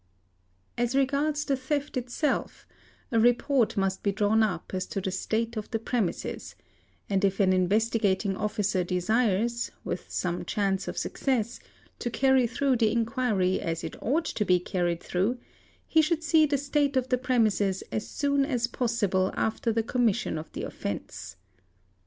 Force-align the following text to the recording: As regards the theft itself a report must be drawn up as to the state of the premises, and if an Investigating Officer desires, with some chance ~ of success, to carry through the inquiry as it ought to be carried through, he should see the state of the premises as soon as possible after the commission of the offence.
As 0.79 0.95
regards 0.95 1.45
the 1.45 1.55
theft 1.55 1.95
itself 1.95 2.65
a 3.11 3.19
report 3.19 3.77
must 3.77 4.01
be 4.01 4.11
drawn 4.11 4.41
up 4.41 4.73
as 4.73 4.87
to 4.87 4.99
the 4.99 5.11
state 5.11 5.55
of 5.57 5.69
the 5.69 5.77
premises, 5.77 6.55
and 7.07 7.23
if 7.23 7.39
an 7.39 7.53
Investigating 7.53 8.35
Officer 8.35 8.83
desires, 8.83 9.69
with 9.83 10.09
some 10.09 10.43
chance 10.43 10.87
~ 10.87 10.87
of 10.87 10.97
success, 10.97 11.59
to 11.99 12.09
carry 12.09 12.47
through 12.47 12.77
the 12.77 12.91
inquiry 12.91 13.61
as 13.61 13.83
it 13.83 13.95
ought 14.01 14.25
to 14.25 14.43
be 14.43 14.59
carried 14.59 15.03
through, 15.03 15.37
he 15.87 16.01
should 16.01 16.23
see 16.23 16.47
the 16.47 16.57
state 16.57 16.97
of 16.97 17.09
the 17.09 17.17
premises 17.19 17.83
as 17.91 18.07
soon 18.07 18.43
as 18.43 18.65
possible 18.65 19.31
after 19.35 19.71
the 19.71 19.83
commission 19.83 20.39
of 20.39 20.51
the 20.53 20.63
offence. 20.63 21.35